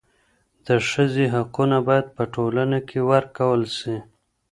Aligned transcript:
د 0.67 0.69
ښځي 0.89 1.25
حقونه 1.35 1.77
باید 1.87 2.05
په 2.15 2.23
ټولنه 2.33 2.77
کي 2.89 2.99
ورکول 3.11 3.61
سي. 3.77 3.95